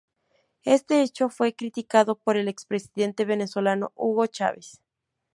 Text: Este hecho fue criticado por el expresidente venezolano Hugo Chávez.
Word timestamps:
Este 0.65 1.03
hecho 1.03 1.29
fue 1.29 1.53
criticado 1.53 2.15
por 2.15 2.35
el 2.35 2.47
expresidente 2.47 3.23
venezolano 3.23 3.91
Hugo 3.93 4.25
Chávez. 4.25 4.81